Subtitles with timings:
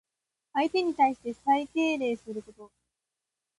[0.53, 2.71] 相手に対して最敬礼すること。